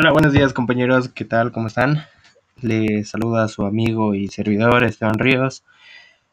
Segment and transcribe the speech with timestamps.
[0.00, 1.52] Hola, buenos días compañeros, ¿qué tal?
[1.52, 2.06] ¿Cómo están?
[2.62, 5.62] Les saluda su amigo y servidor Esteban Ríos.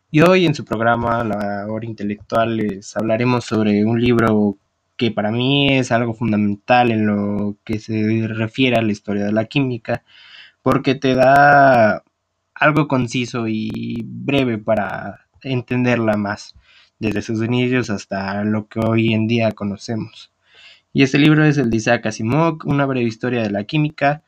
[0.09, 4.57] Y hoy en su programa La Hora Intelectual les hablaremos sobre un libro
[4.95, 9.34] que para mí es algo fundamental en lo que se refiere a la historia de
[9.34, 10.05] la química,
[10.61, 12.05] porque te da
[12.54, 16.55] algo conciso y breve para entenderla más,
[16.99, 20.31] desde sus inicios hasta lo que hoy en día conocemos.
[20.97, 24.23] Y este libro es el de Isaac Asimov, una breve historia de la química.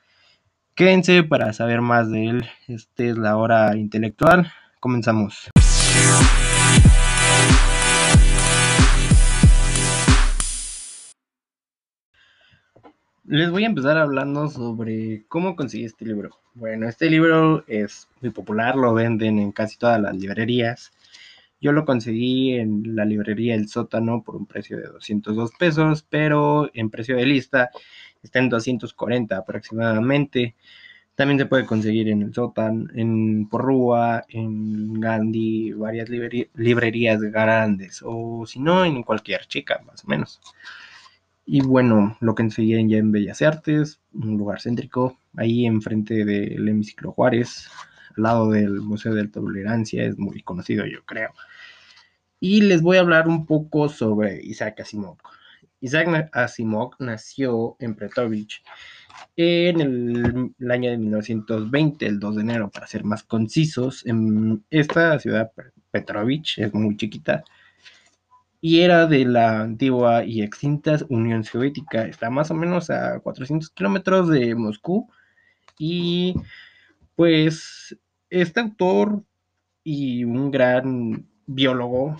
[0.75, 2.45] Quédense para saber más de él.
[2.67, 4.53] Este es la hora intelectual.
[4.79, 5.49] Comenzamos.
[13.25, 16.37] Les voy a empezar hablando sobre cómo conseguí este libro.
[16.53, 20.91] Bueno, este libro es muy popular, lo venden en casi todas las librerías.
[21.62, 26.70] Yo lo conseguí en la librería El Sótano por un precio de 202 pesos, pero
[26.74, 27.70] en precio de lista
[28.24, 30.55] está en 240 aproximadamente.
[31.16, 38.46] También se puede conseguir en el Sótano, en Porrúa, en Gandhi, varias librerías grandes, o
[38.46, 40.40] si no, en cualquier chica, más o menos.
[41.46, 47.12] Y bueno, lo conseguí ya en Bellas Artes, un lugar céntrico, ahí enfrente del hemiciclo
[47.12, 47.68] Juárez,
[48.16, 51.32] al lado del Museo de Tolerancia, es muy conocido, yo creo.
[52.40, 55.18] Y les voy a hablar un poco sobre Isaac Asimov.
[55.82, 58.63] Isaac Asimov nació en Petrovich
[59.35, 64.06] en el, el, año de 1920, el 2 de enero, para ser más concisos.
[64.06, 65.51] En esta ciudad,
[65.91, 67.44] Petrovich, es muy chiquita
[68.62, 72.06] y era de la antigua y extinta Unión Soviética.
[72.06, 75.09] Está más o menos a 400 kilómetros de Moscú.
[75.78, 76.35] Y
[77.16, 77.97] pues
[78.29, 79.23] este autor
[79.84, 82.19] y un gran biólogo,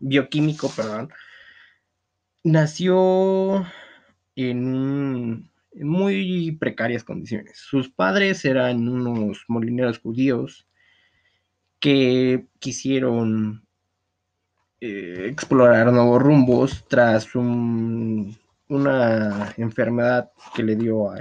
[0.00, 1.12] bioquímico, perdón,
[2.42, 3.66] nació
[4.34, 7.58] en, muy precarias condiciones.
[7.58, 10.66] Sus padres eran unos molineros judíos
[11.80, 13.66] que quisieron
[14.80, 18.36] eh, explorar nuevos rumbos tras un,
[18.68, 21.18] una enfermedad que le dio a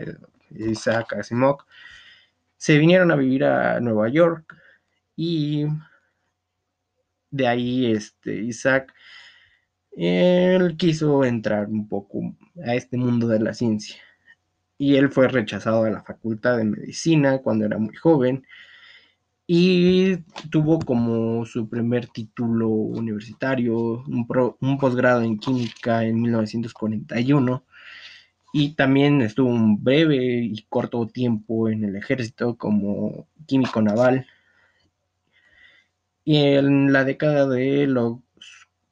[0.51, 1.57] Isaac Asimov.
[2.55, 4.55] Se vinieron a vivir a Nueva York
[5.15, 5.65] y
[7.31, 8.93] de ahí este, Isaac,
[9.91, 13.95] él quiso entrar un poco a este mundo de la ciencia.
[14.77, 18.45] Y él fue rechazado de la Facultad de Medicina cuando era muy joven
[19.47, 20.15] y
[20.49, 23.75] tuvo como su primer título universitario,
[24.07, 24.25] un,
[24.61, 27.63] un posgrado en química en 1941
[28.53, 34.25] y también estuvo un breve y corto tiempo en el ejército como químico naval
[36.23, 38.19] y en la década de los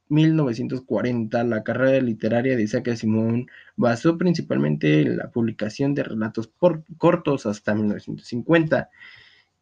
[0.09, 3.45] 1940, la carrera literaria de Isaac Asimov
[3.75, 6.49] basó principalmente en la publicación de relatos
[6.97, 8.89] cortos hasta 1950.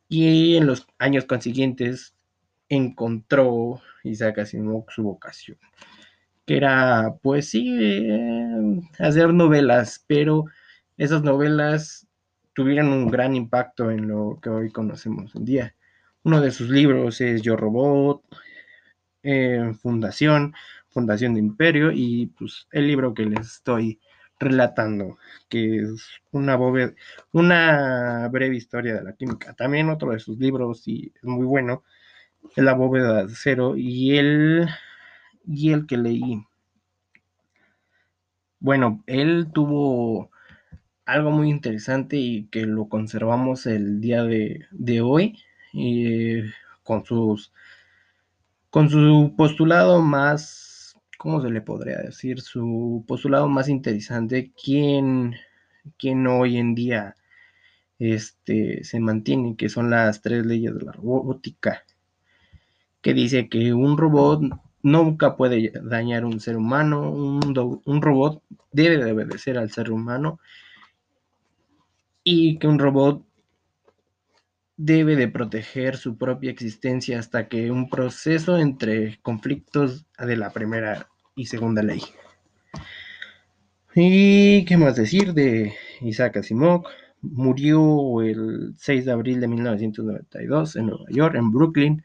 [0.10, 2.16] Y en los años consiguientes
[2.70, 5.58] encontró Isaac Asimov su vocación,
[6.46, 10.46] que era, pues sí, eh, hacer novelas, pero
[10.98, 12.08] esas novelas
[12.54, 15.76] tuvieron un gran impacto en lo que hoy conocemos en día.
[16.28, 18.22] Uno de sus libros es Yo Robot,
[19.24, 20.54] eh, Fundación,
[20.90, 24.02] Fundación de Imperio y pues el libro que les estoy
[24.38, 25.18] relatando,
[25.48, 26.58] que es una,
[27.32, 29.54] una breve historia de la química.
[29.54, 31.86] También otro de sus libros y es muy bueno,
[32.58, 34.68] es La bóveda de cero y el,
[35.46, 36.44] y el que leí.
[38.60, 40.30] Bueno, él tuvo
[41.06, 45.38] algo muy interesante y que lo conservamos el día de hoy
[46.84, 47.52] con sus
[48.70, 52.42] con su postulado más, ¿cómo se le podría decir?
[52.42, 55.36] Su postulado más interesante, quien,
[55.98, 57.16] quien hoy en día
[58.00, 61.84] este, se mantiene, que son las tres leyes de la robótica,
[63.02, 64.44] que dice que un robot
[64.84, 69.92] nunca puede dañar a un ser humano, un, un robot debe de obedecer al ser
[69.92, 70.40] humano
[72.24, 73.27] y que un robot
[74.78, 81.10] debe de proteger su propia existencia hasta que un proceso entre conflictos de la primera
[81.36, 82.02] y segunda ley.
[83.96, 86.86] ¿Y qué más decir de Isaac Asimov?
[87.22, 92.04] Murió el 6 de abril de 1992 en Nueva York, en Brooklyn.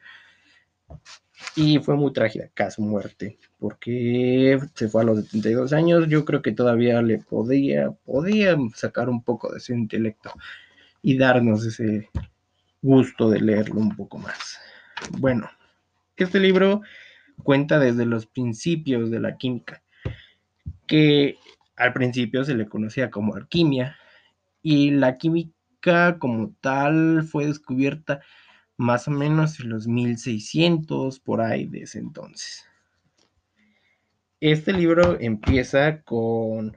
[1.54, 6.08] Y fue muy trágica su muerte, porque se fue a los 72 años.
[6.08, 10.32] Yo creo que todavía le podía, podía sacar un poco de su intelecto
[11.02, 12.08] y darnos ese
[12.82, 14.58] gusto de leerlo un poco más.
[15.18, 15.48] Bueno,
[16.16, 16.82] este libro
[17.42, 19.82] cuenta desde los principios de la química,
[20.86, 21.38] que
[21.76, 23.96] al principio se le conocía como alquimia
[24.62, 28.20] Y la química como tal fue descubierta
[28.76, 32.64] más o menos en los 1600 por ahí de ese entonces.
[34.40, 36.76] Este libro empieza con,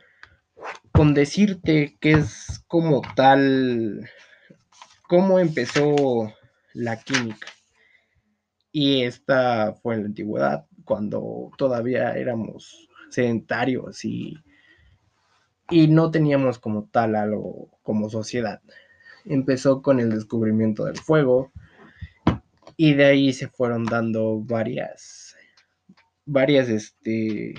[0.91, 4.09] con decirte que es como tal,
[5.07, 6.33] cómo empezó
[6.73, 7.47] la química.
[8.71, 14.37] Y esta fue en la antigüedad, cuando todavía éramos sedentarios y,
[15.69, 18.61] y no teníamos como tal algo como sociedad.
[19.23, 21.51] Empezó con el descubrimiento del fuego
[22.77, 25.35] y de ahí se fueron dando varias,
[26.25, 27.53] varias, este,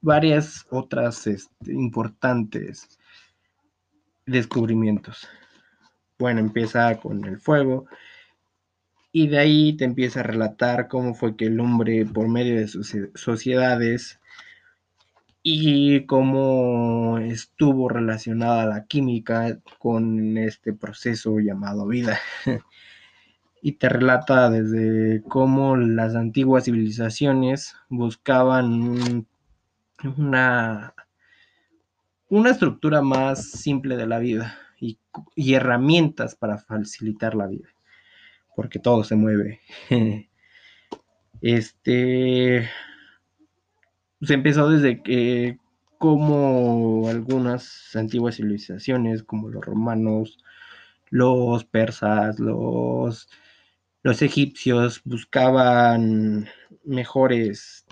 [0.00, 2.98] varias otras este, importantes
[4.26, 5.28] descubrimientos.
[6.18, 7.86] Bueno, empieza con el fuego,
[9.12, 12.66] y de ahí te empieza a relatar cómo fue que el hombre, por medio de
[12.66, 14.18] sus sociedades,
[15.42, 22.18] y cómo estuvo relacionada la química con este proceso llamado vida.
[23.62, 29.26] y te relata desde cómo las antiguas civilizaciones buscaban
[30.16, 30.94] una,
[32.28, 37.68] una estructura más simple de la vida y, herramientas para facilitar la vida
[38.56, 39.60] porque todo se mueve.
[41.40, 42.68] este
[44.20, 45.58] se empezó desde que
[45.98, 50.38] como algunas antiguas civilizaciones como los romanos,
[51.10, 53.28] los persas, los
[54.02, 56.48] los egipcios buscaban
[56.84, 57.86] mejores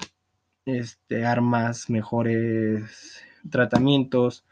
[0.66, 4.44] este, armas, mejores tratamientos.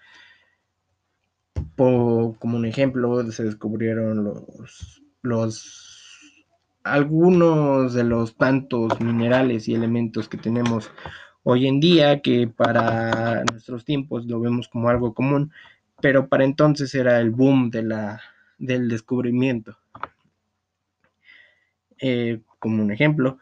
[1.76, 5.88] Como un ejemplo, se descubrieron los, los
[6.84, 10.90] algunos de los tantos minerales y elementos que tenemos
[11.43, 15.52] hoy en día, que para nuestros tiempos lo vemos como algo común,
[16.00, 19.76] pero para entonces era el boom del descubrimiento.
[22.00, 23.38] Eh, como un ejemplo,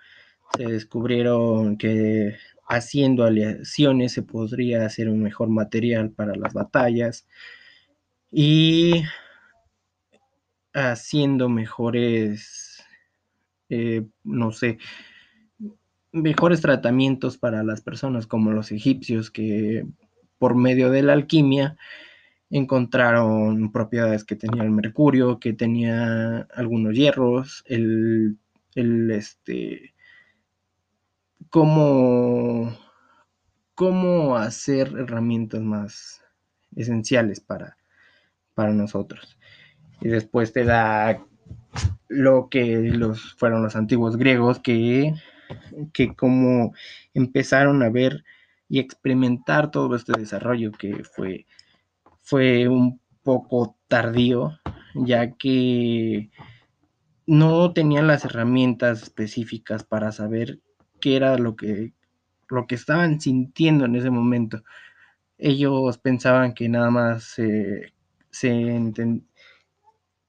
[0.57, 2.37] se descubrieron que
[2.69, 7.27] haciendo aleaciones se podría hacer un mejor material para las batallas
[8.31, 9.03] y
[10.75, 12.67] haciendo mejores
[13.69, 14.79] eh, no sé,
[16.13, 19.87] mejores tratamientos para las personas como los egipcios que
[20.39, 21.77] por medio de la alquimia
[22.51, 28.39] encontraron propiedades que tenía el mercurio, que tenía algunos hierros, el,
[28.77, 29.95] el este,
[31.51, 32.77] cómo,
[33.75, 36.23] cómo hacer herramientas más
[36.77, 37.76] esenciales para,
[38.57, 39.39] para nosotros.
[40.01, 41.23] Y después te da
[42.09, 45.13] lo que los, fueron los antiguos griegos que,
[45.93, 46.73] que como
[47.15, 48.25] empezaron a ver
[48.69, 51.47] y experimentar todo este desarrollo que fue,
[52.23, 54.59] fue un poco tardío,
[54.95, 56.31] ya que
[57.27, 60.61] no tenían las herramientas específicas para saber
[60.99, 61.93] qué era lo que,
[62.49, 64.63] lo que estaban sintiendo en ese momento.
[65.37, 67.39] Ellos pensaban que nada más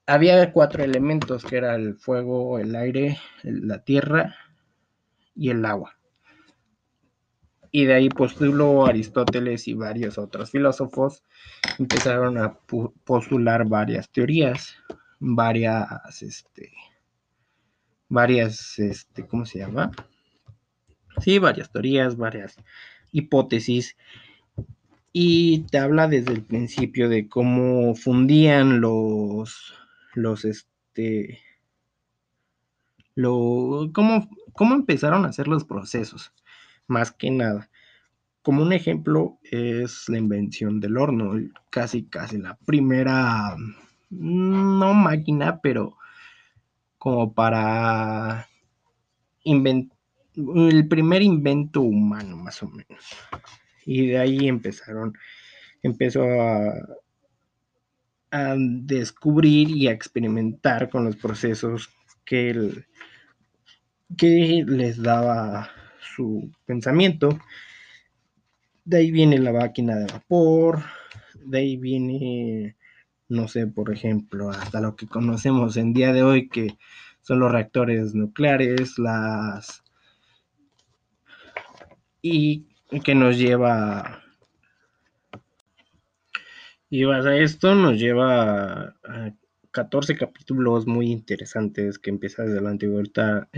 [0.06, 4.36] había cuatro elementos que era el fuego, el aire, la tierra
[5.34, 5.98] y el agua.
[7.70, 11.22] Y de ahí postuló Aristóteles y varios otros filósofos
[11.78, 12.58] empezaron a
[13.04, 14.74] postular varias teorías,
[15.18, 16.72] varias, este,
[18.08, 19.90] varias, este, ¿cómo se llama?
[21.20, 22.56] Sí, varias teorías, varias
[23.12, 23.96] hipótesis
[25.20, 29.74] y te habla desde el principio de cómo fundían los
[30.14, 31.40] los, este,
[33.16, 36.32] lo, cómo, cómo empezaron a hacer los procesos,
[36.86, 37.68] más que nada.
[38.42, 41.32] Como un ejemplo es la invención del horno,
[41.70, 43.56] casi, casi la primera,
[44.10, 45.96] no máquina, pero
[46.96, 48.48] como para
[49.42, 49.98] inventar,
[50.36, 53.16] el primer invento humano, más o menos.
[53.90, 55.16] Y de ahí empezaron,
[55.82, 56.74] empezó a,
[58.30, 61.88] a descubrir y a experimentar con los procesos
[62.26, 62.84] que,
[64.14, 67.38] que les daba su pensamiento.
[68.84, 70.82] De ahí viene la máquina de vapor,
[71.46, 72.76] de ahí viene,
[73.30, 76.76] no sé, por ejemplo, hasta lo que conocemos en día de hoy, que
[77.22, 79.82] son los reactores nucleares, las...
[82.20, 82.66] y
[83.04, 84.22] que nos lleva
[86.90, 89.34] y a esto nos lleva a
[89.72, 92.70] 14 capítulos muy interesantes que empiezan desde la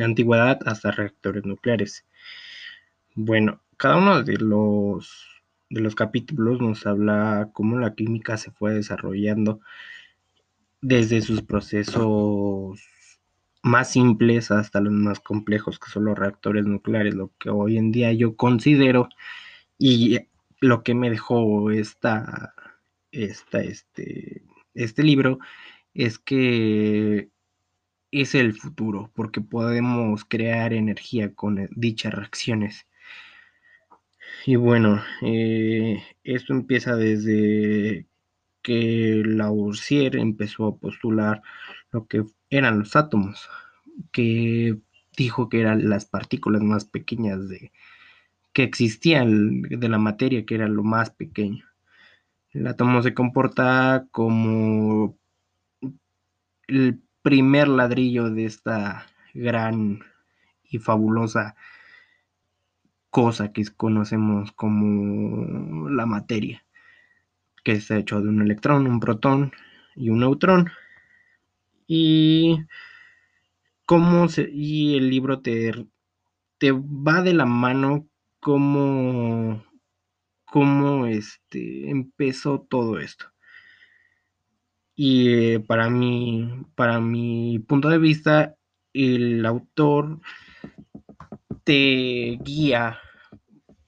[0.05, 2.05] antigüedad, hasta reactores nucleares.
[3.15, 5.29] Bueno, cada uno de los
[5.71, 9.61] de los capítulos nos habla cómo la química se fue desarrollando
[10.81, 12.81] desde sus procesos
[13.63, 17.93] más simples hasta los más complejos, que son los reactores nucleares, lo que hoy en
[17.93, 19.09] día yo considero
[19.79, 20.19] y
[20.61, 22.55] lo que me dejó esta,
[23.13, 24.43] esta, este,
[24.75, 25.39] este libro
[25.95, 27.31] es que
[28.13, 32.87] es el futuro, porque podemos crear energía con dichas reacciones.
[34.47, 38.07] Y bueno, eh, esto empieza desde
[38.63, 41.43] que Lavoisier empezó a postular
[41.93, 43.49] lo que eran los átomos,
[44.13, 44.79] que
[45.17, 47.73] dijo que eran las partículas más pequeñas de,
[48.53, 51.65] que existían de la materia, que era lo más pequeño.
[52.53, 55.17] El átomo se comporta como
[56.67, 60.01] el primer ladrillo de esta gran
[60.69, 61.55] y fabulosa
[63.11, 66.65] cosa que conocemos como la materia,
[67.65, 69.53] que está hecho de un electrón, un protón
[69.97, 70.71] y un neutrón.
[71.93, 72.57] Y
[73.85, 75.73] cómo se, y el libro te,
[76.59, 78.07] te va de la mano
[78.39, 79.65] cómo,
[80.45, 83.27] cómo este, empezó todo esto.
[84.95, 88.55] Y eh, para, mí, para mi punto de vista,
[88.93, 90.21] el autor
[91.65, 93.01] te guía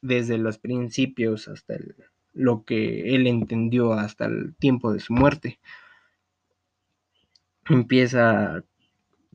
[0.00, 1.76] desde los principios hasta
[2.32, 5.60] lo que él entendió hasta el tiempo de su muerte.
[7.68, 8.64] Empieza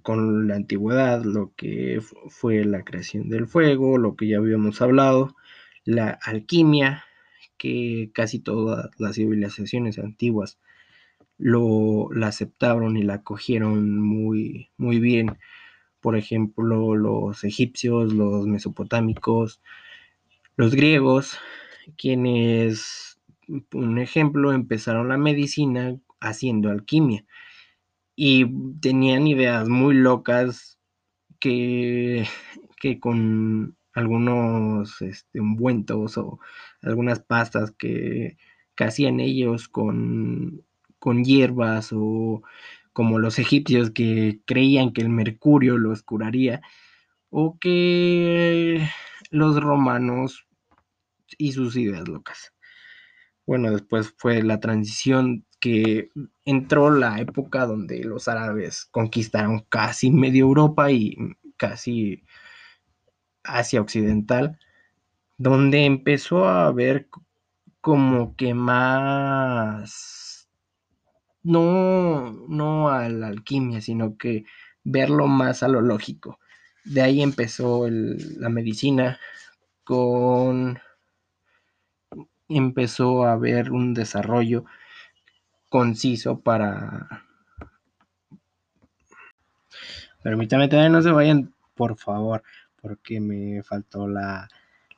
[0.02, 5.36] con la antigüedad, lo que fue la creación del fuego, lo que ya habíamos hablado,
[5.86, 7.06] la alquimia,
[7.58, 10.60] que casi todas las civilizaciones antiguas
[11.38, 15.38] lo la aceptaron y la acogieron muy, muy bien.
[16.02, 19.62] Por ejemplo, los egipcios, los mesopotámicos,
[20.58, 21.38] los griegos,
[21.98, 23.20] quienes,
[23.74, 27.26] un ejemplo, empezaron la medicina haciendo alquimia
[28.18, 28.48] y
[28.82, 30.80] tenían ideas muy locas
[31.40, 32.28] que,
[32.82, 36.40] que con algunos este, ungüentos o
[36.82, 38.38] algunas pastas que,
[38.76, 40.66] que hacían ellos con
[41.00, 42.42] con hierbas o
[42.94, 46.62] como los egipcios que creían que el mercurio los curaría
[47.30, 48.88] o que
[49.30, 50.48] los romanos
[51.38, 52.54] y sus ideas locas.
[53.46, 56.12] Bueno, después fue la transición que
[56.46, 61.18] entró la época donde los árabes conquistaron casi media Europa y
[61.58, 62.24] casi
[63.44, 64.60] Asia Occidental,
[65.38, 67.08] donde empezó a haber
[67.82, 70.50] como que más
[71.44, 74.46] no, no a la alquimia, sino que
[74.84, 76.40] verlo más a lo lógico.
[76.84, 79.20] De ahí empezó la medicina
[79.84, 80.80] con
[82.50, 84.66] empezó a haber un desarrollo
[85.70, 87.26] conciso para
[90.24, 92.44] permítame también no se vayan por favor
[92.82, 94.48] porque me faltó la,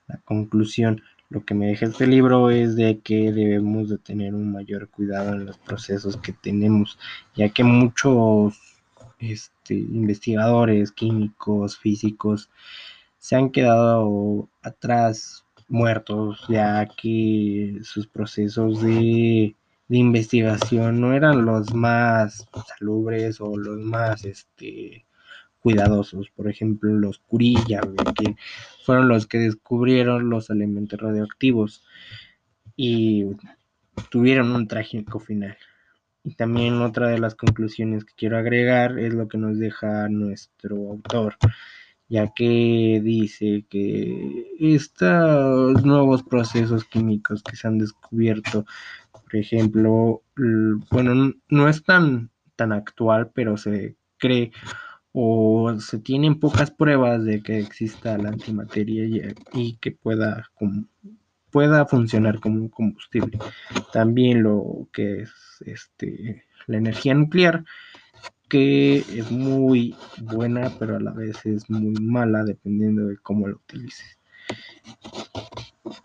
[0.07, 1.01] la conclusión.
[1.29, 5.33] Lo que me deja este libro es de que debemos de tener un mayor cuidado
[5.33, 6.97] en los procesos que tenemos,
[7.35, 8.59] ya que muchos
[9.19, 12.49] este, investigadores químicos, físicos,
[13.19, 19.55] se han quedado atrás muertos, ya que sus procesos de,
[19.89, 25.05] de investigación no eran los más salubres o los más este,
[25.59, 26.29] cuidadosos.
[26.29, 28.35] Por ejemplo, los Curie, que
[28.85, 31.83] fueron los que descubrieron los elementos radioactivos
[32.75, 33.25] y
[34.09, 35.57] tuvieron un trágico final.
[36.23, 40.75] Y también otra de las conclusiones que quiero agregar es lo que nos deja nuestro
[40.91, 41.37] autor,
[42.09, 48.65] ya que dice que estos nuevos procesos químicos que se han descubierto,
[49.29, 50.23] por ejemplo,
[50.91, 54.51] bueno, no es tan, tan actual, pero se cree
[55.11, 60.49] o se tienen pocas pruebas de que exista la antimateria y, que pueda,
[61.51, 63.37] pueda funcionar como un combustible.
[63.91, 65.31] También lo que es
[65.65, 67.63] este, la energía nuclear,
[68.47, 73.57] que es muy buena, pero a la vez es muy mala dependiendo de cómo lo
[73.57, 74.17] utilices.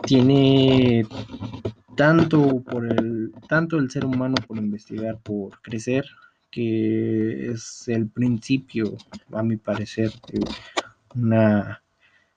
[0.07, 1.07] Tiene
[1.96, 6.06] tanto por el tanto el ser humano por investigar, por crecer,
[6.50, 8.96] que es el principio,
[9.32, 10.40] a mi parecer, de,
[11.14, 11.82] una,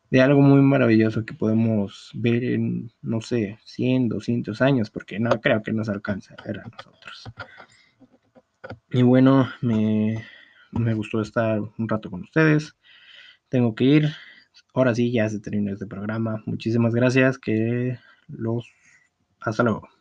[0.10, 5.30] de algo muy maravilloso que podemos ver en, no sé, 100, 200 años, porque no
[5.42, 7.24] creo que nos alcance a ver a nosotros.
[8.92, 10.24] Y bueno, me,
[10.72, 12.76] me gustó estar un rato con ustedes.
[13.50, 14.10] Tengo que ir.
[14.74, 16.42] Ahora sí, ya se terminó este programa.
[16.46, 17.38] Muchísimas gracias.
[17.38, 17.98] Que
[18.28, 18.68] los
[19.40, 19.97] Hasta luego.